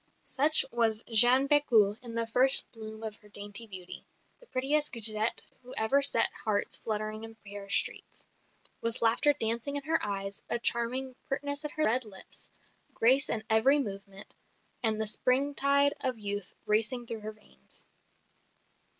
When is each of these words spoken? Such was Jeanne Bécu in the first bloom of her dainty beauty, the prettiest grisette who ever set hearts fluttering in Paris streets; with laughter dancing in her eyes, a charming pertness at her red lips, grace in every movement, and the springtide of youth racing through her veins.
Such 0.23 0.65
was 0.71 1.03
Jeanne 1.11 1.47
Bécu 1.47 1.95
in 2.01 2.15
the 2.15 2.25
first 2.25 2.65
bloom 2.71 3.03
of 3.03 3.17
her 3.17 3.29
dainty 3.29 3.67
beauty, 3.67 4.07
the 4.39 4.47
prettiest 4.47 4.91
grisette 4.91 5.43
who 5.61 5.75
ever 5.77 6.01
set 6.01 6.31
hearts 6.43 6.79
fluttering 6.79 7.23
in 7.23 7.35
Paris 7.45 7.75
streets; 7.75 8.27
with 8.81 9.03
laughter 9.03 9.31
dancing 9.31 9.75
in 9.75 9.83
her 9.83 10.03
eyes, 10.03 10.41
a 10.49 10.57
charming 10.57 11.15
pertness 11.29 11.63
at 11.65 11.73
her 11.73 11.85
red 11.85 12.03
lips, 12.03 12.49
grace 12.95 13.29
in 13.29 13.43
every 13.47 13.77
movement, 13.77 14.33
and 14.81 14.99
the 14.99 15.05
springtide 15.05 15.93
of 15.99 16.17
youth 16.17 16.51
racing 16.65 17.05
through 17.05 17.19
her 17.19 17.31
veins. 17.33 17.85